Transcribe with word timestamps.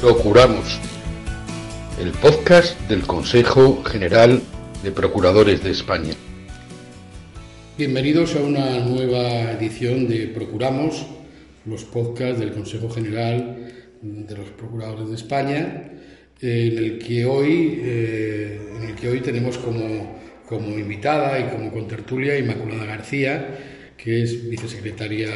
Procuramos, 0.00 0.80
el 2.00 2.12
podcast 2.12 2.80
del 2.88 3.02
Consejo 3.02 3.84
General 3.84 4.40
de 4.82 4.92
Procuradores 4.92 5.62
de 5.62 5.72
España. 5.72 6.14
Bienvenidos 7.76 8.34
a 8.34 8.40
una 8.40 8.78
nueva 8.78 9.52
edición 9.52 10.08
de 10.08 10.28
Procuramos, 10.28 11.04
los 11.66 11.84
podcasts 11.84 12.40
del 12.40 12.52
Consejo 12.52 12.88
General 12.88 13.72
de 14.00 14.36
los 14.36 14.48
Procuradores 14.48 15.10
de 15.10 15.16
España, 15.16 15.90
en 16.40 16.78
el 16.78 16.98
que 16.98 17.26
hoy, 17.26 17.82
eh, 17.84 18.58
en 18.78 18.88
el 18.88 18.94
que 18.94 19.06
hoy 19.06 19.20
tenemos 19.20 19.58
como, 19.58 20.18
como 20.48 20.78
invitada 20.78 21.38
y 21.38 21.54
como 21.54 21.70
contertulia 21.70 22.38
Inmaculada 22.38 22.86
García, 22.86 23.92
que 23.98 24.22
es 24.22 24.48
vicesecretaria 24.48 25.28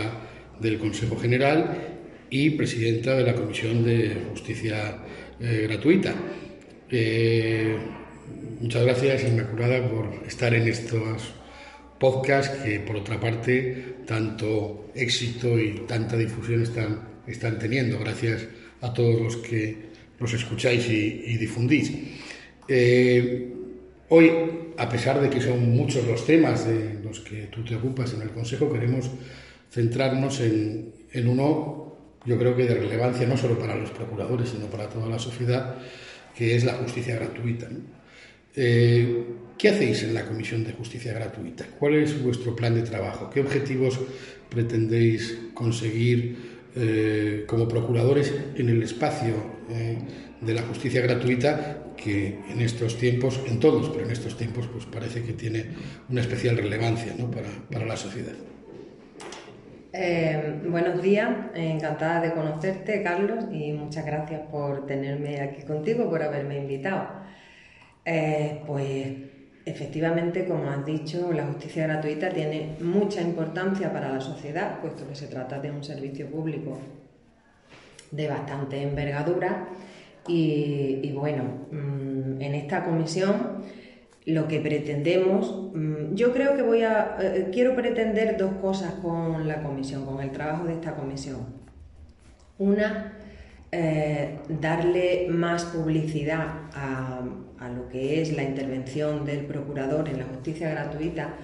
del 0.59 0.79
Consejo 0.79 1.19
General 1.19 1.94
y 2.35 2.51
presidenta 2.51 3.15
de 3.15 3.23
la 3.23 3.33
Comisión 3.33 3.85
de 3.85 4.17
Justicia 4.31 4.99
eh, 5.39 5.67
Gratuita. 5.69 6.13
Eh, 6.91 7.77
muchas 8.61 8.83
gracias, 8.83 9.23
Inmaculada, 9.23 9.89
por 9.89 10.27
estar 10.27 10.53
en 10.53 10.67
estos 10.67 11.33
podcasts 12.01 12.59
que, 12.59 12.81
por 12.81 12.97
otra 12.97 13.21
parte, 13.21 13.99
tanto 14.05 14.91
éxito 14.97 15.61
y 15.61 15.85
tanta 15.87 16.17
difusión 16.17 16.61
están, 16.61 17.03
están 17.25 17.57
teniendo. 17.57 18.01
Gracias 18.01 18.49
a 18.81 18.93
todos 18.93 19.21
los 19.21 19.37
que 19.37 19.77
los 20.19 20.35
escucháis 20.35 20.89
y, 20.89 21.37
difundís. 21.37 21.93
Eh, 22.67 23.53
hoy, 24.09 24.33
a 24.77 24.89
pesar 24.89 25.21
de 25.21 25.31
que 25.31 25.41
son 25.41 25.71
muchos 25.71 26.05
los 26.05 26.27
temas 26.27 26.67
de 26.67 26.99
los 27.01 27.21
que 27.21 27.45
tú 27.45 27.63
te 27.65 27.77
ocupas 27.77 28.13
en 28.13 28.23
el 28.23 28.31
Consejo, 28.31 28.73
queremos 28.73 29.09
centrarnos 29.71 30.41
en, 30.41 30.93
en 31.13 31.29
uno, 31.29 31.94
yo 32.25 32.39
creo 32.39 32.57
que 32.57 32.65
de 32.65 32.75
relevancia 32.75 33.27
no 33.27 33.37
solo 33.37 33.59
para 33.59 33.77
los 33.77 33.91
procuradores, 33.91 34.51
sino 34.51 34.67
para 34.67 34.89
toda 34.89 35.09
la 35.09 35.19
sociedad, 35.19 35.77
que 36.35 36.57
es 36.57 36.65
la 36.65 36.75
justicia 36.75 37.17
gratuita. 37.17 37.69
Eh, 38.57 39.25
¿Qué 39.59 39.69
hacéis 39.69 40.03
en 40.03 40.15
la 40.15 40.27
Comisión 40.27 40.65
de 40.65 40.73
Justicia 40.73 41.13
Gratuita? 41.13 41.65
¿Cuál 41.79 41.95
es 41.95 42.23
vuestro 42.23 42.57
plan 42.57 42.75
de 42.75 42.83
trabajo? 42.83 43.31
¿Qué 43.31 43.41
objetivos 43.41 44.01
pretendéis 44.49 45.39
conseguir 45.55 46.37
eh, 46.77 47.45
como 47.47 47.69
procuradores 47.69 48.35
en 48.57 48.69
el 48.69 48.83
espacio 48.83 49.35
eh, 49.71 49.99
de 50.41 50.55
la 50.55 50.63
justicia 50.63 51.01
gratuita 51.03 51.85
que 51.97 52.39
en 52.51 52.61
estos 52.61 52.99
tiempos, 52.99 53.41
en 53.47 53.61
todos, 53.61 53.89
pero 53.91 54.05
en 54.05 54.11
estos 54.11 54.37
tiempos 54.37 54.67
pues 54.67 54.85
parece 54.87 55.23
que 55.23 55.33
tiene 55.33 55.67
una 56.09 56.21
especial 56.21 56.57
relevancia 56.57 57.15
para, 57.71 57.87
la 57.87 57.97
sociedad. 57.97 58.35
Eh, 59.97 60.61
buenos 60.67 61.01
días, 61.01 61.31
encantada 61.55 62.21
de 62.21 62.33
conocerte 62.33 63.01
Carlos 63.05 63.45
y 63.53 63.73
muchas 63.73 64.05
gracias 64.05 64.41
por 64.51 64.87
tenerme 64.87 65.41
aquí 65.41 65.63
contigo, 65.63 66.11
por 66.11 66.21
haberme 66.21 66.59
invitado. 66.59 67.09
pues 68.67 69.35
Efectivamente, 69.67 70.47
como 70.47 70.69
has 70.69 70.85
dicho, 70.85 71.33
la 71.33 71.47
justicia 71.47 71.87
gratuita 71.87 72.29
tiene 72.29 72.77
mucha 72.81 73.23
importancia 73.23 73.91
para 73.91 74.11
la 74.11 74.21
sociedad, 74.21 74.81
puesto 74.81 75.09
que 75.09 75.15
se 75.15 75.27
trata 75.27 75.59
de 75.59 75.71
un 75.71 75.83
servicio 75.83 76.27
público 76.27 76.79
de 78.11 78.29
bastante 78.29 78.83
envergadura. 78.83 79.69
Y, 80.27 81.13
bueno, 81.13 81.67
mm, 81.71 82.43
en 82.43 82.55
esta 82.55 82.85
comisión 82.85 83.63
lo 84.27 84.49
que 84.49 84.61
pretendemos, 84.61 85.71
mm, 85.75 86.15
yo 86.15 86.33
creo 86.33 86.57
que 86.57 86.63
voy 86.63 86.83
a, 86.83 87.17
eh, 87.21 87.51
quiero 87.53 87.75
pretender 87.75 88.37
dos 88.37 88.55
cosas 88.55 88.95
con 88.95 89.47
la 89.47 89.63
comisión, 89.63 90.07
con 90.07 90.21
el 90.21 90.31
trabajo 90.31 90.65
de 90.65 90.75
esta 90.75 90.95
comisión. 90.95 91.63
Una, 92.59 93.13
eh, 93.71 94.39
darle 94.49 95.27
más 95.29 95.65
publicidad 95.65 96.47
a, 96.75 97.21
lo 97.75 97.89
que 97.89 98.21
es 98.21 98.37
la 98.37 98.43
intervención 98.43 99.25
del 99.25 99.47
procurador 99.47 100.07
en 100.11 100.19
la 100.19 100.25
justicia 100.25 100.69
gratuita, 100.69 101.35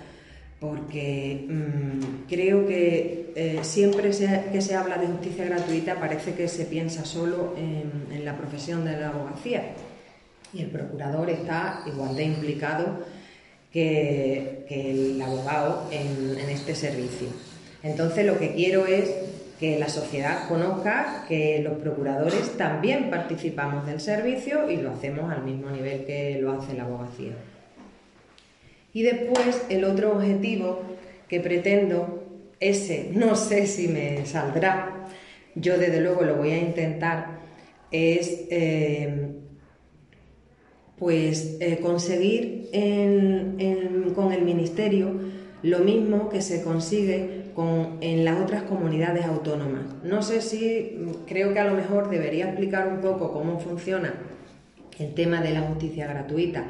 porque 0.60 1.46
mm, 1.48 2.28
creo 2.28 2.66
que 2.66 3.32
eh, 3.34 3.60
siempre 3.62 4.10
que 4.10 4.60
se 4.60 4.76
habla 4.76 4.98
de 4.98 5.06
justicia 5.06 5.46
gratuita 5.46 5.98
parece 5.98 6.34
que 6.34 6.46
se 6.46 6.66
piensa 6.66 7.06
solo 7.06 7.54
en, 7.56 8.24
la 8.24 8.36
profesión 8.36 8.84
de 8.84 9.00
la 9.00 9.08
abogacía 9.08 9.62
y 10.52 10.62
el 10.62 10.70
procurador 10.70 11.30
está 11.30 11.82
igual 11.86 12.16
de 12.16 12.24
implicado 12.24 12.98
que, 13.72 14.64
el 14.68 15.20
abogado 15.20 15.88
en, 15.90 16.38
este 16.48 16.74
servicio. 16.74 17.28
Entonces 17.82 18.26
lo 18.26 18.38
que 18.38 18.54
quiero 18.54 18.86
es 18.86 19.10
que 19.58 19.78
la 19.78 19.88
sociedad 19.88 20.48
conozca 20.48 21.24
que 21.28 21.60
los 21.62 21.74
procuradores 21.74 22.56
también 22.56 23.10
participamos 23.10 23.86
del 23.86 24.00
servicio 24.00 24.70
y 24.70 24.78
lo 24.78 24.92
hacemos 24.92 25.30
al 25.30 25.44
mismo 25.44 25.70
nivel 25.70 26.04
que 26.04 26.38
lo 26.40 26.52
hace 26.52 26.74
la 26.74 26.84
abogacía. 26.84 27.32
Y 28.92 29.02
después 29.02 29.62
el 29.68 29.84
otro 29.84 30.12
objetivo 30.12 30.82
que 31.28 31.40
pretendo, 31.40 32.24
ese 32.58 33.10
no 33.12 33.36
sé 33.36 33.66
si 33.66 33.86
me 33.86 34.26
saldrá, 34.26 35.06
yo 35.54 35.78
desde 35.78 36.00
luego 36.00 36.22
lo 36.22 36.36
voy 36.36 36.50
a 36.50 36.58
intentar, 36.58 37.40
es 37.92 38.46
eh, 38.50 39.40
pues 41.00 41.56
eh, 41.58 41.80
conseguir 41.82 42.70
con 44.14 44.32
el 44.32 44.42
ministerio 44.42 45.12
lo 45.62 45.80
mismo 45.80 46.28
que 46.28 46.40
se 46.40 46.62
consigue 46.62 47.40
en 48.00 48.24
las 48.24 48.40
otras 48.40 48.62
comunidades 48.62 49.24
autónomas. 49.26 49.82
No 50.02 50.22
sé 50.22 50.40
si, 50.40 50.96
creo 51.26 51.52
que 51.52 51.58
a 51.58 51.64
lo 51.64 51.74
mejor 51.74 52.08
debería 52.08 52.46
explicar 52.46 52.88
un 52.88 53.00
poco 53.00 53.32
cómo 53.32 53.58
funciona 53.58 54.14
el 54.98 55.14
tema 55.14 55.40
de 55.40 55.50
la 55.50 55.62
justicia 55.62 56.06
gratuita 56.06 56.64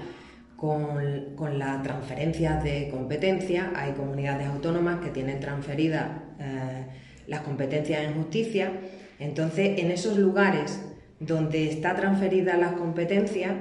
con, 0.57 1.35
con 1.37 1.59
las 1.59 1.83
transferencias 1.83 2.65
de 2.65 2.89
competencia. 2.91 3.73
Hay 3.77 3.93
comunidades 3.93 4.49
autónomas 4.49 5.01
que 5.01 5.11
tienen 5.11 5.41
transferidas 5.41 6.07
eh, 6.41 6.87
las 7.27 7.41
competencias 7.41 8.03
en 8.03 8.15
justicia. 8.15 8.73
Entonces, 9.19 9.79
en 9.79 9.91
esos 9.91 10.17
lugares 10.17 10.81
donde 11.21 11.69
está 11.69 11.95
transferida 11.95 12.57
las 12.57 12.73
competencias, 12.73 13.53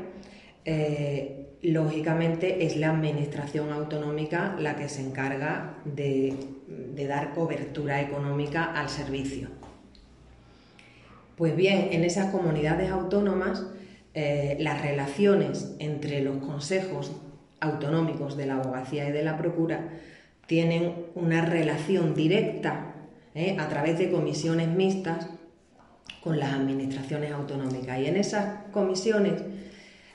eh, 0.65 1.49
lógicamente 1.61 2.65
es 2.65 2.77
la 2.77 2.91
administración 2.91 3.71
autonómica 3.71 4.55
la 4.59 4.75
que 4.75 4.89
se 4.89 5.01
encarga 5.01 5.77
de, 5.85 6.35
dar 7.07 7.33
cobertura 7.33 8.01
económica 8.01 8.65
al 8.65 8.89
servicio. 8.89 9.49
Pues 11.35 11.55
bien, 11.55 11.89
en 11.91 12.03
esas 12.03 12.31
comunidades 12.31 12.91
autónomas 12.91 13.65
eh, 14.13 14.57
las 14.59 14.81
relaciones 14.81 15.75
entre 15.79 16.21
los 16.21 16.37
consejos 16.37 17.11
autonómicos 17.59 18.37
de 18.37 18.45
la 18.45 18.55
abogacía 18.55 19.07
y 19.07 19.11
de 19.11 19.23
la 19.23 19.37
procura 19.37 19.89
tienen 20.45 21.05
una 21.15 21.45
relación 21.45 22.15
directa 22.15 22.95
eh, 23.35 23.55
a 23.59 23.69
través 23.69 23.97
de 23.97 24.11
comisiones 24.11 24.67
mixtas 24.67 25.29
con 26.23 26.39
las 26.39 26.53
administraciones 26.53 27.31
autonómicas. 27.31 27.99
Y 27.99 28.07
en 28.07 28.17
esas 28.17 28.65
comisiones 28.71 29.41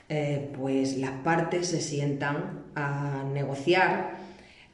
eh, 0.08 0.50
pues 0.58 0.98
las 0.98 1.12
partes 1.22 1.68
se 1.68 1.80
sientan 1.80 2.64
a 2.74 3.24
negociar, 3.32 4.16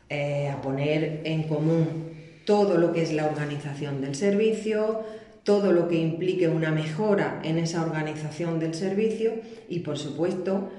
eh, 0.08 0.48
a 0.48 0.60
poner 0.60 1.20
en 1.24 1.44
común 1.44 2.10
todo 2.44 2.78
lo 2.78 2.92
que 2.92 3.02
es 3.02 3.12
la 3.12 3.26
organización 3.26 4.00
del 4.00 4.16
servicio, 4.16 5.04
todo 5.44 5.72
lo 5.72 5.88
que 5.88 5.96
implique 5.96 6.48
una 6.48 6.72
mejora 6.72 7.40
en 7.44 7.58
esa 7.58 7.82
organización 7.82 8.58
del 8.58 8.74
servicio 8.74 9.34
y, 9.68 9.80
por 9.80 9.98
supuesto, 9.98 10.70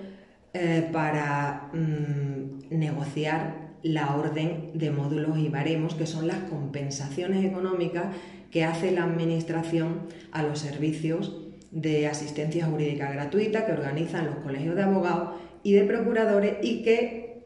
eh, 0.53 0.87
para 0.91 1.69
mm, 1.73 2.77
negociar 2.77 3.71
la 3.83 4.15
orden 4.15 4.71
de 4.73 4.91
módulos 4.91 5.37
y 5.37 5.47
baremos, 5.47 5.95
que 5.95 6.05
son 6.05 6.27
las 6.27 6.39
compensaciones 6.49 7.45
económicas 7.45 8.13
que 8.51 8.65
hace 8.65 8.91
la 8.91 9.05
Administración 9.05 10.01
a 10.33 10.43
los 10.43 10.59
servicios 10.59 11.31
de 11.71 12.07
asistencia 12.07 12.65
jurídica 12.65 13.11
gratuita 13.11 13.65
que 13.65 13.71
organizan 13.71 14.25
los 14.25 14.35
colegios 14.35 14.75
de 14.75 14.83
abogados 14.83 15.39
y 15.63 15.73
de 15.73 15.83
procuradores 15.85 16.55
y 16.61 16.83
que, 16.83 17.43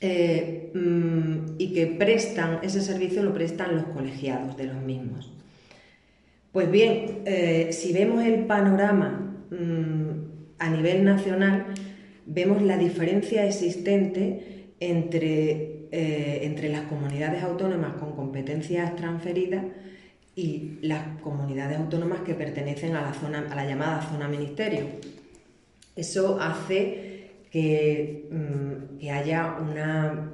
eh, 0.00 0.70
mm, 0.74 1.56
y 1.58 1.72
que 1.72 1.86
prestan 1.86 2.60
ese 2.62 2.80
servicio, 2.80 3.22
lo 3.22 3.34
prestan 3.34 3.74
los 3.74 3.84
colegiados 3.86 4.56
de 4.56 4.64
los 4.64 4.76
mismos. 4.82 5.32
Pues 6.52 6.70
bien, 6.70 7.22
eh, 7.24 7.68
si 7.72 7.92
vemos 7.92 8.24
el 8.24 8.44
panorama 8.46 9.34
mm, 9.50 10.58
a 10.58 10.70
nivel 10.70 11.04
nacional, 11.04 11.66
vemos 12.26 12.62
la 12.62 12.76
diferencia 12.76 13.44
existente 13.46 14.72
entre, 14.80 15.86
eh, 15.90 16.40
entre 16.42 16.68
las 16.68 16.82
comunidades 16.82 17.42
autónomas 17.42 17.94
con 17.94 18.12
competencias 18.12 18.94
transferidas 18.96 19.64
y 20.38 20.78
las 20.82 21.20
comunidades 21.20 21.78
autónomas 21.78 22.20
que 22.20 22.32
pertenecen 22.32 22.94
a 22.94 23.02
la, 23.02 23.12
zona, 23.12 23.44
a 23.50 23.56
la 23.56 23.66
llamada 23.66 24.08
zona 24.08 24.28
ministerio. 24.28 24.84
Eso 25.96 26.40
hace 26.40 27.32
que, 27.50 28.28
mm, 28.30 29.08
haya 29.10 29.56
una, 29.60 30.30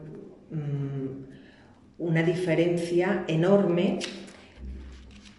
mm, 0.50 2.02
una 2.02 2.22
diferencia 2.22 3.24
enorme 3.28 3.98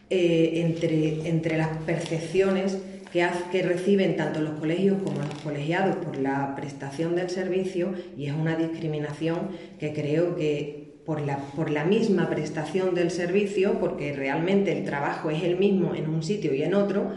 eh, 0.10 0.52
entre, 0.56 1.30
entre 1.30 1.58
las 1.58 1.78
percepciones 1.86 2.76
que, 3.14 3.24
que, 3.52 3.62
reciben 3.62 4.16
tanto 4.16 4.42
los 4.42 4.60
colegios 4.60 4.98
como 5.04 5.20
los 5.20 5.36
colegiados 5.44 5.98
por 5.98 6.18
la 6.18 6.56
prestación 6.56 7.16
del 7.16 7.30
servicio 7.30 7.94
y 8.18 8.26
es 8.26 8.34
una 8.34 8.56
discriminación 8.56 9.50
que 9.80 9.94
creo 9.94 10.36
que 10.36 10.85
por 11.06 11.22
la, 11.22 11.38
por 11.38 11.70
la 11.70 11.84
misma 11.84 12.30
prestación 12.30 12.96
del 12.96 13.12
servicio, 13.12 13.80
porque 13.80 14.14
realmente 14.14 14.72
el 14.72 14.84
trabajo 14.86 15.30
es 15.30 15.44
el 15.44 15.58
mismo 15.58 15.94
en 15.96 16.10
un 16.10 16.24
sitio 16.24 16.54
y 16.54 16.64
en 16.64 16.74
otro, 16.74 17.12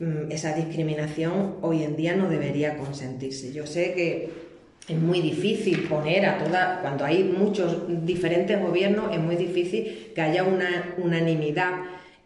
mm, 0.00 0.30
esa 0.30 0.54
discriminación 0.54 1.56
hoy 1.62 1.84
en 1.84 1.96
día 1.96 2.16
no 2.16 2.28
debería 2.28 2.76
consentirse. 2.76 3.52
Yo 3.52 3.66
sé 3.66 3.94
que 3.94 4.30
es 4.88 4.98
muy 4.98 5.20
difícil 5.20 5.84
poner 5.84 6.26
a 6.26 6.38
todas, 6.38 6.80
cuando 6.80 7.04
hay 7.04 7.24
muchos 7.24 7.84
diferentes 8.04 8.60
gobiernos, 8.60 9.14
es 9.14 9.20
muy 9.20 9.36
difícil 9.36 10.10
que 10.14 10.20
haya 10.20 10.44
una 10.44 10.94
unanimidad 10.98 11.72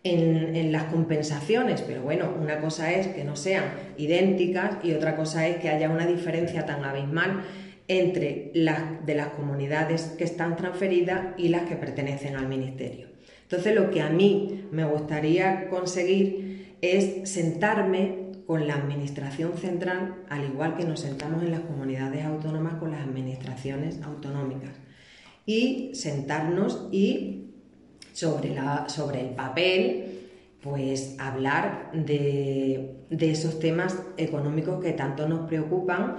en, 0.03 0.73
las 0.73 0.85
compensaciones, 0.85 1.83
pero 1.83 2.03
bueno, 2.03 2.33
una 2.41 2.61
cosa 2.61 2.93
es 2.93 3.09
que 3.09 3.25
no 3.25 3.37
sean 3.37 3.65
idénticas 3.97 4.85
y 4.85 4.93
otra 4.93 5.17
cosa 5.17 5.47
es 5.47 5.57
que 5.59 5.69
haya 5.69 5.89
una 5.89 6.07
diferencia 6.07 6.67
tan 6.67 6.85
abismal 6.85 7.43
entre 7.89 8.51
las 8.55 9.05
de 9.07 9.15
las 9.15 9.29
comunidades 9.29 10.15
que 10.19 10.25
están 10.25 10.57
transferidas 10.57 11.35
y 11.39 11.49
las 11.49 11.63
que 11.63 11.77
pertenecen 11.77 12.37
al 12.37 12.47
ministerio. 12.47 13.09
Entonces, 13.43 13.75
lo 13.75 13.91
que 13.91 14.03
a 14.03 14.11
mí 14.11 14.67
me 14.71 14.85
gustaría 14.85 15.69
conseguir 15.71 16.77
es 16.83 17.29
sentarme 17.31 18.29
con 18.47 18.67
la 18.67 18.75
administración 18.75 19.57
central, 19.57 20.17
al 20.29 20.45
igual 20.45 20.77
que 20.77 20.85
nos 20.85 21.01
sentamos 21.01 21.43
en 21.43 21.51
las 21.51 21.61
comunidades 21.61 22.25
autónomas 22.25 22.75
con 22.75 22.93
las 22.93 23.03
administraciones 23.03 24.01
autonómicas, 24.03 24.73
y 25.45 25.91
sentarnos 25.95 26.89
y 26.93 27.45
sobre, 28.13 28.55
la, 28.55 28.89
sobre 28.89 29.21
el 29.21 29.35
papel, 29.35 30.09
pues 30.63 31.17
hablar 31.19 31.91
de, 31.93 32.97
esos 33.11 33.59
temas 33.61 34.03
económicos 34.17 34.83
que 34.83 34.93
tanto 34.93 35.29
nos 35.29 35.47
preocupan 35.49 36.17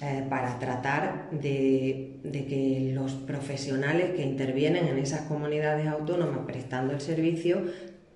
eh, 0.00 0.22
para 0.30 0.60
tratar 0.60 1.28
de, 1.32 2.20
que 2.22 2.92
los 2.94 3.14
profesionales 3.14 4.10
que 4.14 4.22
intervienen 4.22 4.86
en 4.86 4.96
esas 4.96 5.22
comunidades 5.22 5.88
autónomas 5.88 6.46
prestando 6.46 6.92
el 6.92 7.00
servicio 7.00 7.62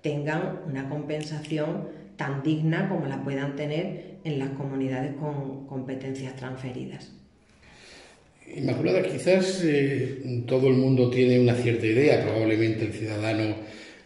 tengan 0.01 0.59
una 0.65 0.87
compensación 0.87 1.89
tan 2.15 2.41
digna 2.41 2.87
como 2.87 3.07
la 3.07 3.21
puedan 3.21 3.57
tener 3.57 4.19
en 4.23 4.39
las 4.39 4.51
comunidades 4.51 5.15
con 5.15 5.67
competencias 5.67 6.37
transferidas. 6.37 7.11
Inmaculada, 8.55 9.03
quizás 9.03 9.61
eh, 9.65 10.43
todo 10.47 10.69
el 10.69 10.75
mundo 10.75 11.09
tiene 11.09 11.37
una 11.37 11.55
cierta 11.55 11.85
idea, 11.85 12.23
probablemente 12.23 12.85
el 12.85 12.93
ciudadano 12.93 13.55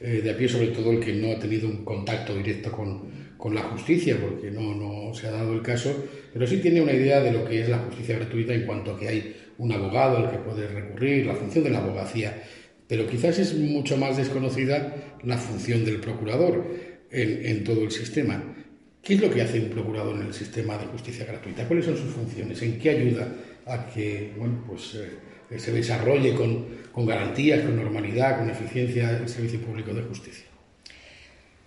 eh, 0.02 0.22
de 0.24 0.32
a 0.32 0.36
pie, 0.36 0.50
sobre 0.50 0.70
todo 0.70 0.94
el 0.94 1.00
que 1.00 1.14
no 1.14 1.32
ha 1.32 1.40
tenido 1.40 1.68
un 1.68 1.86
contacto 1.86 2.36
directo 2.36 2.72
con, 2.72 3.27
la 3.54 3.62
justicia, 3.64 4.18
porque 4.20 4.52
no, 4.52 4.74
no, 4.76 5.14
se 5.14 5.28
ha 5.28 5.32
dado 5.32 5.54
el 5.54 5.62
caso, 5.62 6.06
pero 6.34 6.46
sí 6.48 6.58
tiene 6.58 6.82
una 6.82 6.94
idea 6.94 7.22
de 7.22 7.32
lo 7.32 7.46
que 7.46 7.62
es 7.62 7.70
la 7.70 7.80
justicia 7.80 8.18
gratuita 8.18 8.54
en 8.54 8.66
cuanto 8.66 8.92
a 8.92 9.00
que 9.00 9.08
hay 9.08 9.36
un 9.58 9.72
abogado 9.72 10.18
al 10.18 10.32
que 10.32 10.38
puede 10.38 10.68
recurrir, 10.68 11.26
la 11.26 11.36
función 11.36 11.64
de 11.64 11.70
la 11.70 11.80
abogacía, 11.80 12.44
pero 12.88 13.08
quizás 13.08 13.40
es 13.40 13.56
mucho 13.56 13.98
más 13.98 14.18
desconocida 14.18 15.18
la 15.24 15.38
función 15.38 15.84
del 15.86 16.00
procurador 16.00 16.66
en, 17.12 17.46
en 17.46 17.64
todo 17.64 17.84
el 17.84 17.92
sistema. 17.92 18.56
¿Qué 19.02 19.14
es 19.14 19.22
lo 19.22 19.30
que 19.30 19.42
hace 19.42 19.60
un 19.60 19.70
procurador 19.70 20.16
en 20.16 20.28
el 20.28 20.34
sistema 20.34 20.78
de 20.78 20.86
justicia 20.88 21.26
gratuita? 21.26 21.68
¿Cuáles 21.68 21.86
son 21.86 21.98
sus 21.98 22.12
funciones? 22.12 22.62
¿En 22.62 22.78
qué 22.80 22.90
ayuda 22.90 23.28
a 23.68 23.88
que 23.88 24.34
bueno, 24.38 24.64
pues, 24.68 24.96
eh, 24.96 25.60
se 25.60 25.72
desarrolle 25.72 26.34
con, 26.34 26.66
con 26.92 27.06
garantías, 27.06 27.62
con 27.62 27.76
normalidad, 27.76 28.40
con 28.40 28.50
eficiencia 28.50 29.18
el 29.18 29.30
servicio 29.30 29.62
público 29.62 29.94
de 29.94 30.04
justicia. 30.04 30.46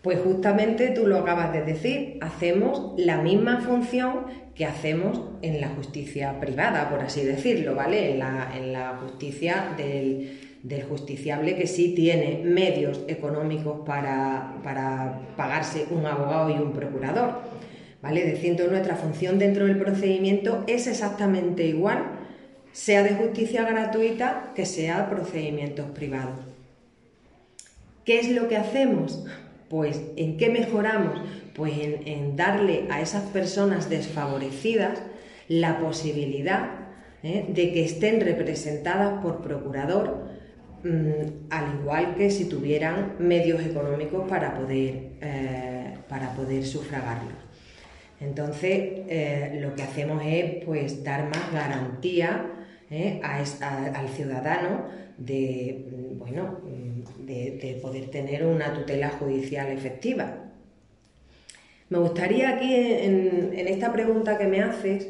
Pues 0.02 0.18
justamente 0.20 0.88
tú 0.90 1.06
lo 1.06 1.18
acabas 1.18 1.52
de 1.52 1.62
decir, 1.62 2.18
hacemos 2.22 2.94
la 2.96 3.20
misma 3.20 3.60
función 3.60 4.24
que 4.54 4.64
hacemos 4.64 5.20
en 5.42 5.60
la 5.60 5.68
justicia 5.68 6.40
privada, 6.40 6.88
por 6.88 7.00
así 7.00 7.22
decirlo, 7.22 7.74
¿vale? 7.74 8.12
En 8.12 8.72
la, 8.72 8.98
justicia 9.02 9.74
del, 9.76 10.38
justiciable 10.88 11.56
que 11.56 11.66
sí 11.66 11.94
tiene 11.94 12.42
medios 12.44 13.02
económicos 13.08 13.86
para, 13.86 14.56
para 14.62 15.20
pagarse 15.36 15.86
un 15.90 16.06
abogado 16.06 16.50
y 16.50 16.54
un 16.54 16.72
procurador. 16.72 17.60
¿vale? 18.02 18.24
Diciendo 18.24 18.66
nuestra 18.68 18.96
función 18.96 19.38
dentro 19.38 19.66
del 19.66 19.78
procedimiento 19.78 20.64
es 20.66 20.86
exactamente 20.86 21.66
igual, 21.66 22.04
sea 22.72 23.02
de 23.02 23.14
justicia 23.14 23.64
gratuita 23.64 24.52
que 24.54 24.66
sea 24.66 25.10
procedimientos 25.10 25.90
privados. 25.90 26.38
¿Qué 28.04 28.18
es 28.18 28.30
lo 28.30 28.48
que 28.48 28.56
hacemos? 28.56 29.24
Pues 29.70 30.02
en 30.16 30.36
qué 30.36 30.50
mejoramos? 30.50 31.20
Pues 31.54 31.72
en, 32.04 32.34
darle 32.34 32.88
a 32.90 33.00
esas 33.00 33.22
personas 33.30 33.88
desfavorecidas 33.88 35.00
la 35.46 35.78
posibilidad 35.78 36.70
¿eh? 37.22 37.46
de 37.48 37.72
que 37.72 37.84
estén 37.84 38.20
representadas 38.20 39.22
por 39.22 39.42
procurador, 39.42 40.26
mm, 40.82 41.50
al 41.50 41.80
igual 41.80 42.16
que 42.16 42.32
si 42.32 42.46
tuvieran 42.46 43.14
medios 43.20 43.62
económicos 43.62 44.28
para 44.28 44.54
poder, 44.54 45.12
eh, 45.20 45.94
para 46.08 46.32
poder 46.32 46.64
sufragarlos. 46.64 47.34
Entonces, 48.20 49.04
eh, 49.08 49.60
lo 49.62 49.76
que 49.76 49.84
hacemos 49.84 50.20
es 50.26 50.64
pues, 50.64 51.04
dar 51.04 51.28
más 51.28 51.52
garantía 51.52 52.44
eh, 52.90 53.20
al 53.22 54.08
ciudadano 54.08 54.88
de, 55.20 56.14
bueno, 56.18 56.60
de, 57.18 57.78
poder 57.80 58.10
tener 58.10 58.44
una 58.44 58.74
tutela 58.74 59.10
judicial 59.10 59.70
efectiva. 59.70 60.50
Me 61.88 61.98
gustaría 61.98 62.56
aquí, 62.56 62.74
en, 62.74 63.52
esta 63.68 63.92
pregunta 63.92 64.38
que 64.38 64.46
me 64.46 64.60
haces, 64.60 65.08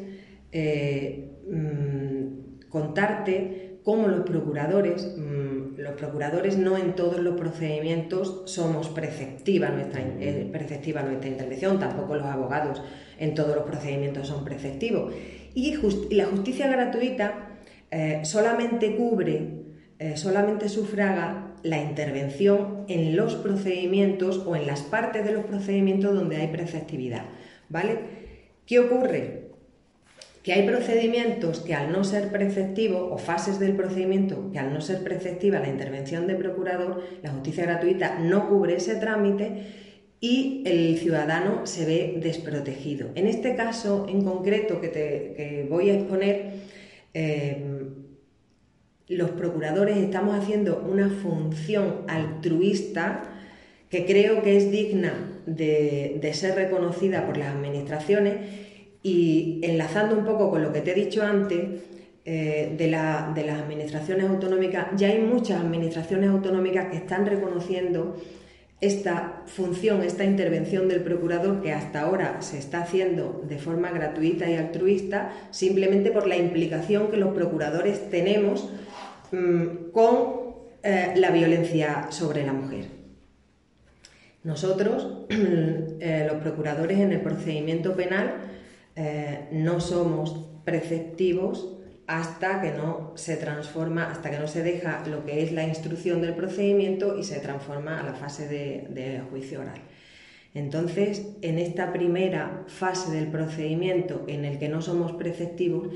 eh, 0.52 1.30
mm, 1.48 2.68
contarte 2.68 3.78
cómo 3.84 4.08
los 4.08 4.28
procuradores, 4.28 5.14
mm, 5.16 5.78
los 5.78 5.92
procuradores 5.94 6.58
no 6.58 6.76
en 6.76 6.94
todos 6.94 7.20
los 7.20 7.38
procedimientos 7.38 8.42
somos 8.46 8.88
preceptiva 8.88 9.68
nuestra, 9.70 10.02
preceptiva 10.52 11.02
nuestra 11.02 11.30
intervención, 11.30 11.78
tampoco 11.78 12.16
los 12.16 12.26
abogados 12.26 12.82
en 13.18 13.34
todos 13.34 13.54
los 13.54 13.64
procedimientos 13.64 14.26
son 14.26 14.44
preceptivos. 14.44 15.12
Y, 15.54 15.76
la 16.10 16.26
justicia 16.26 16.68
gratuita 16.68 17.48
eh, 17.90 18.20
solamente 18.24 18.96
cubre, 18.96 19.60
eh, 20.00 20.16
solamente 20.16 20.70
sufraga 20.70 21.52
la 21.62 21.76
intervención 21.76 22.86
en 22.88 23.14
los 23.16 23.34
procedimientos 23.34 24.42
o 24.46 24.56
en 24.56 24.66
las 24.66 24.80
partes 24.80 25.26
de 25.26 25.32
los 25.32 25.44
procedimientos 25.44 26.14
donde 26.14 26.36
hay 26.36 26.48
preceptividad. 26.48 27.26
¿Vale? 27.68 27.98
¿Qué 28.64 28.78
ocurre? 28.78 29.50
Que 30.42 30.54
hay 30.54 30.66
procedimientos 30.66 31.60
que 31.60 31.74
al 31.74 31.92
no 31.92 32.02
ser 32.02 32.30
preceptivos 32.32 33.10
o 33.12 33.18
fases 33.18 33.58
del 33.58 33.76
procedimiento 33.76 34.50
que 34.50 34.58
al 34.58 34.72
no 34.72 34.80
ser 34.80 35.04
preceptiva 35.04 35.58
la 35.58 35.68
intervención 35.68 36.26
de 36.26 36.34
procurador, 36.34 37.04
la 37.22 37.32
justicia 37.32 37.64
gratuita 37.64 38.20
no 38.20 38.48
cubre 38.48 38.76
ese 38.76 38.94
trámite 38.94 39.66
y 40.18 40.62
el 40.64 40.96
ciudadano 40.96 41.66
se 41.66 41.84
ve 41.84 42.14
desprotegido. 42.22 43.10
En 43.16 43.26
este 43.26 43.54
caso 43.54 44.06
en 44.08 44.24
concreto 44.24 44.80
que, 44.80 44.88
te, 44.88 45.66
voy 45.68 45.90
a 45.90 45.94
exponer, 45.96 46.52
eh, 47.12 47.82
los 49.10 49.30
procuradores 49.30 49.96
estamos 49.96 50.38
haciendo 50.38 50.86
una 50.88 51.10
función 51.10 52.04
altruista 52.06 53.24
que 53.90 54.06
creo 54.06 54.42
que 54.42 54.56
es 54.56 54.70
digna 54.70 55.12
de, 55.46 56.30
ser 56.32 56.54
reconocida 56.54 57.26
por 57.26 57.36
las 57.36 57.48
administraciones 57.48 58.36
y 59.02 59.58
enlazando 59.64 60.16
un 60.16 60.24
poco 60.24 60.48
con 60.48 60.62
lo 60.62 60.72
que 60.72 60.80
te 60.80 60.92
he 60.92 60.94
dicho 60.94 61.24
antes, 61.24 61.58
eh, 62.24 62.72
de, 62.78 62.84
de 62.86 63.46
las 63.46 63.60
administraciones 63.60 64.28
autonómicas, 64.28 64.88
ya 64.96 65.08
hay 65.08 65.18
muchas 65.18 65.60
administraciones 65.60 66.30
autonómicas 66.30 66.86
que 66.90 66.98
están 66.98 67.26
reconociendo 67.26 68.16
esta 68.80 69.42
función, 69.46 70.02
esta 70.02 70.24
intervención 70.24 70.88
del 70.88 71.02
procurador 71.02 71.60
que 71.60 71.72
hasta 71.72 72.02
ahora 72.02 72.40
se 72.40 72.58
está 72.58 72.82
haciendo 72.82 73.44
de 73.46 73.58
forma 73.58 73.90
gratuita 73.90 74.48
y 74.48 74.54
altruista, 74.54 75.32
simplemente 75.50 76.10
por 76.10 76.26
la 76.26 76.36
implicación 76.36 77.10
que 77.10 77.16
los 77.16 77.34
procuradores 77.34 78.08
tenemos 78.08 78.70
mm, 79.32 79.90
con 79.92 80.40
eh, 80.82 81.12
la 81.16 81.30
violencia 81.30 82.10
sobre 82.10 82.44
la 82.44 82.52
mujer. 82.52 82.86
Nosotros, 84.42 85.18
eh, 85.30 86.26
los 86.30 86.40
procuradores 86.40 86.98
en 86.98 87.12
el 87.12 87.20
procedimiento 87.20 87.94
penal, 87.94 88.36
eh, 88.96 89.48
no 89.52 89.80
somos 89.80 90.46
preceptivos 90.64 91.76
hasta 92.06 92.60
que 92.60 92.72
no 92.72 93.12
se 93.14 93.36
transforma, 93.36 94.10
hasta 94.10 94.30
que 94.30 94.38
no 94.38 94.48
se 94.48 94.62
deja 94.62 95.04
lo 95.06 95.24
que 95.24 95.42
es 95.42 95.52
la 95.52 95.64
instrucción 95.64 96.20
del 96.22 96.34
procedimiento 96.34 97.16
y 97.16 97.24
se 97.24 97.38
transforma 97.38 98.00
a 98.00 98.02
la 98.02 98.14
fase 98.14 98.48
de, 98.48 99.22
juicio 99.30 99.60
oral. 99.60 99.80
Entonces, 100.52 101.28
en 101.42 101.60
esta 101.60 101.92
primera 101.92 102.64
fase 102.66 103.12
del 103.12 103.28
procedimiento 103.28 104.24
en 104.26 104.44
el 104.44 104.58
que 104.58 104.68
no 104.68 104.82
somos 104.82 105.12
preceptivos, 105.12 105.88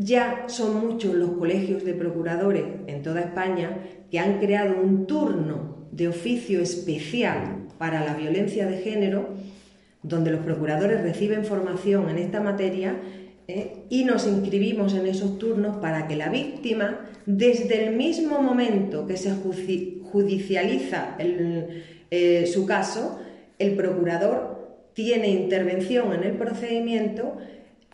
ya 0.00 0.44
son 0.48 0.86
muchos 0.86 1.14
los 1.14 1.32
colegios 1.32 1.84
de 1.84 1.92
procuradores 1.92 2.64
en 2.86 3.02
toda 3.02 3.20
España 3.20 3.78
que 4.10 4.18
han 4.18 4.38
creado 4.38 4.80
un 4.80 5.06
turno 5.06 5.86
de 5.92 6.08
oficio 6.08 6.60
especial 6.60 7.66
para 7.78 8.04
la 8.04 8.14
violencia 8.14 8.66
de 8.66 8.78
género, 8.78 9.28
donde 10.02 10.30
los 10.30 10.40
procuradores 10.40 11.02
reciben 11.02 11.44
formación 11.44 12.08
en 12.08 12.18
esta 12.18 12.40
materia 12.40 12.96
¿eh? 13.46 13.84
y 13.90 14.04
nos 14.04 14.26
inscribimos 14.26 14.94
en 14.94 15.06
esos 15.06 15.38
turnos 15.38 15.76
para 15.76 16.08
que 16.08 16.16
la 16.16 16.30
víctima, 16.30 17.10
desde 17.26 17.86
el 17.86 17.96
mismo 17.96 18.40
momento 18.40 19.06
que 19.06 19.18
se 19.18 19.32
judicializa 19.32 21.16
eh, 21.18 22.46
su 22.46 22.64
caso, 22.64 23.20
el 23.58 23.76
procurador 23.76 24.90
tiene 24.94 25.28
intervención 25.28 26.14
en 26.14 26.24
el 26.24 26.32
procedimiento, 26.32 27.36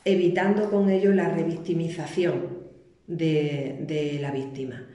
evitando 0.07 0.71
con 0.71 0.89
ello 0.89 1.13
la 1.13 1.29
revictimización 1.29 2.57
de, 3.09 4.19
la 4.21 4.31
víctima. 4.31 4.87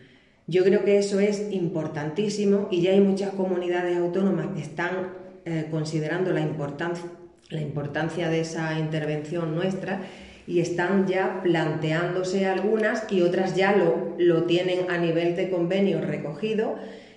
Yo 0.47 0.63
creo 0.63 0.83
que 0.83 0.97
eso 0.97 1.19
es 1.19 1.51
importantísimo 1.51 2.69
y 2.71 2.81
ya 2.81 2.91
hay 2.91 3.01
muchas 3.01 3.31
comunidades 3.31 3.97
autónomas 3.97 4.47
que 4.55 4.61
están 4.61 5.09
eh, 5.45 5.67
considerando 5.69 6.31
la 6.31 6.39
importancia, 6.39 7.05
la 7.49 7.61
importancia 7.61 8.29
de 8.29 8.39
esa 8.39 8.79
intervención 8.79 9.53
nuestra 9.53 10.01
y 10.47 10.61
están 10.61 11.07
ya 11.07 11.41
planteándose 11.43 12.45
algunas 12.45 13.05
y 13.11 13.21
otras 13.21 13.55
ya 13.55 13.75
lo, 13.75 14.15
lo 14.17 14.45
tienen 14.45 14.89
a 14.89 14.97
nivel 14.97 15.35
de 15.35 15.49
convenio 15.49 16.01
recogido 16.01 16.75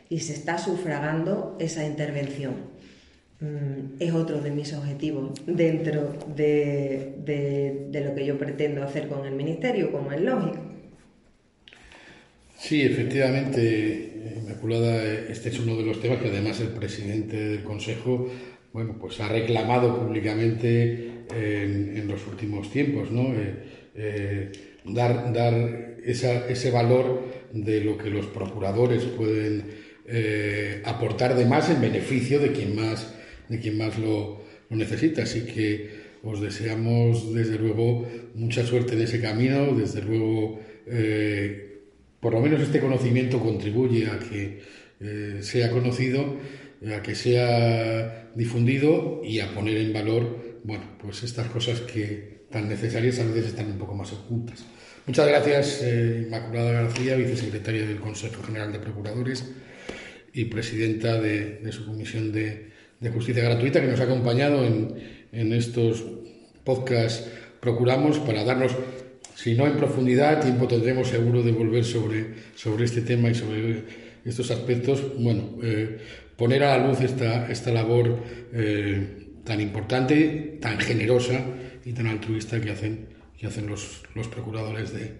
y 0.09 0.21
se 0.21 0.33
está 0.33 0.59
sufragando 0.59 1.57
esa 1.61 1.87
intervención. 1.87 2.74
Mm, 3.41 3.97
es 3.99 4.13
otro 4.13 4.41
de 4.41 4.51
mis 4.51 4.73
objetivos 4.73 5.33
dentro 5.47 6.15
de, 6.35 7.15
de, 7.25 8.01
lo 8.01 8.15
que 8.15 8.27
yo 8.27 8.39
pretendo 8.39 8.83
hacer 8.83 9.09
con 9.09 9.27
el 9.27 9.35
Ministerio, 9.35 9.91
como 9.93 10.13
es 10.13 10.21
lógico. 10.21 10.59
Sí, 12.57 12.83
efectivamente, 12.83 14.41
Inmaculada, 14.43 15.05
este 15.29 15.51
es 15.51 15.59
uno 15.59 15.77
de 15.77 15.85
los 15.85 16.01
temas 16.01 16.19
que 16.19 16.29
además 16.29 16.61
el 16.61 16.69
presidente 16.69 17.37
del 17.37 17.63
Consejo 17.63 18.31
bueno, 18.75 18.97
pues 19.01 19.21
ha 19.21 19.29
reclamado 19.29 20.01
públicamente 20.01 21.27
en, 21.33 22.09
los 22.09 22.27
últimos 22.27 22.73
tiempos, 22.73 23.09
¿no? 23.13 23.33
Eh, 23.33 23.55
eh, 23.95 24.53
dar, 24.85 25.33
dar 25.33 25.97
ese 26.05 26.71
valor 26.73 27.23
de 27.53 27.81
lo 27.83 27.97
que 27.97 28.11
los 28.11 28.27
procuradores 28.27 29.05
pueden 29.05 29.65
eh, 30.07 30.83
aportar 30.85 31.37
de 31.37 31.47
más 31.47 31.71
en 31.71 31.81
beneficio 31.81 32.41
de 32.41 32.51
quien 32.51 32.75
más, 32.75 33.15
de 33.49 33.61
quien 33.61 33.79
más 33.79 33.99
lo, 33.99 34.43
necesita. 34.71 35.23
Así 35.23 35.43
que 35.43 36.05
os 36.25 36.41
deseamos 36.41 37.33
desde 37.33 37.59
luego 37.59 38.09
mucha 38.35 38.67
suerte 38.67 38.95
en 38.95 39.03
ese 39.03 39.21
camino, 39.21 39.73
desde 39.75 40.03
luego 40.03 40.59
por 42.19 42.33
lo 42.33 42.41
menos 42.41 42.61
este 42.61 42.81
conocimiento 42.81 43.39
contribuye 43.39 44.07
a 44.07 44.19
que 44.19 44.61
sea 45.43 45.71
conocido, 45.71 46.39
a 46.93 47.03
que 47.03 47.15
sea 47.15 48.31
difundido 48.35 49.21
y 49.23 49.39
a 49.39 49.55
poner 49.55 49.77
en 49.77 49.93
valor 49.93 50.55
bueno, 50.65 50.97
pues 50.99 51.23
estas 51.23 51.47
cosas 51.49 51.83
que 51.83 52.47
tan 52.51 52.69
necesarias 52.69 53.21
a 53.21 53.25
veces 53.25 53.47
están 53.47 53.67
un 53.71 53.79
poco 53.79 53.95
más 53.95 54.13
ocultas. 54.13 54.65
Muchas 55.07 55.29
gracias, 55.29 55.83
eh, 55.83 56.23
Inmaculada 56.25 56.73
García, 56.73 57.17
vicesecretaria 57.17 57.87
del 57.87 58.01
Consejo 58.01 58.43
General 58.43 58.73
de 58.73 58.79
Procuradores 58.79 59.53
y 60.33 60.47
presidenta 60.47 61.21
de, 61.21 61.61
su 61.71 61.85
Comisión 61.85 62.33
de, 62.33 62.73
Justicia 63.11 63.45
Gratuita, 63.45 63.81
que 63.81 63.87
nos 63.87 64.01
ha 64.01 64.05
acompañado 64.05 64.65
en, 64.65 65.53
estos 65.53 66.05
podcasts 66.63 67.29
Procuramos 67.61 68.19
para 68.19 68.45
darnos, 68.45 68.77
si 69.35 69.55
no 69.55 69.67
en 69.67 69.79
profundidad, 69.79 70.43
tiempo 70.43 70.69
tendremos 70.69 71.09
seguro 71.09 71.43
de 71.43 71.51
volver 71.51 71.83
sobre, 71.83 72.27
sobre 72.55 72.85
este 72.85 73.01
tema 73.01 73.31
y 73.31 73.35
sobre 73.35 73.85
estos 74.23 74.51
aspectos. 74.51 75.03
Bueno, 75.19 75.57
eh, 75.63 75.97
poner 76.37 76.63
a 76.63 76.77
la 76.77 76.87
luz 76.87 77.01
esta, 77.01 77.51
esta 77.51 77.73
labor. 77.73 78.19
Eh, 78.53 79.25
tan 79.45 79.61
importante, 79.61 80.59
tan 80.61 80.79
generosa 80.81 81.45
y 81.85 81.93
tan 81.93 82.07
altruista 82.07 82.61
que 82.61 82.71
hacen, 82.71 83.09
que 83.39 83.47
hacen 83.47 83.67
los, 83.67 84.03
los 84.15 84.27
procuradores 84.29 84.93
de, 84.93 85.13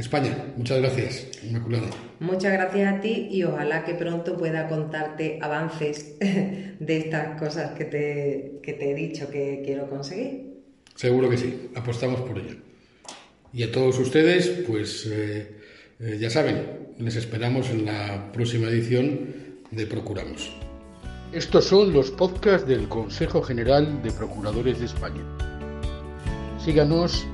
España. 0.00 0.52
Muchas 0.56 0.78
gracias, 0.78 1.28
Inmaculada. 1.44 1.88
Muchas 2.20 2.52
gracias 2.52 2.94
a 2.94 3.00
ti 3.00 3.28
y 3.30 3.44
ojalá 3.44 3.84
que 3.84 3.94
pronto 3.94 4.36
pueda 4.36 4.68
contarte 4.68 5.38
avances 5.40 6.16
de 6.20 6.96
estas 6.96 7.38
cosas 7.38 7.72
que 7.78 7.84
te, 7.84 8.60
que 8.62 8.72
te 8.72 8.90
he 8.90 8.94
dicho 8.94 9.30
que 9.30 9.62
quiero 9.64 9.88
conseguir. 9.88 10.50
Seguro 10.94 11.30
que 11.30 11.36
sí, 11.36 11.70
apostamos 11.74 12.20
por 12.20 12.38
ello. 12.38 12.56
Y 13.52 13.62
a 13.62 13.72
todos 13.72 13.98
ustedes, 13.98 14.48
pues 14.66 15.06
eh, 15.10 15.56
eh, 15.98 16.18
ya 16.20 16.30
saben, 16.30 16.90
les 16.98 17.16
esperamos 17.16 17.70
en 17.70 17.86
la 17.86 18.30
próxima 18.32 18.68
edición 18.68 19.60
de 19.70 19.86
Procuramos. 19.86 20.52
Estos 21.32 21.64
son 21.64 21.92
los 21.92 22.10
podcasts 22.10 22.66
del 22.66 22.88
Consejo 22.88 23.40
General 23.42 24.02
de 24.02 24.10
Procuradores 24.10 24.80
de 24.80 24.86
España. 24.86 25.22
Síganos 26.64 27.26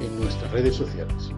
en 0.00 0.18
nuestras 0.18 0.50
redes 0.50 0.74
sociales. 0.74 1.30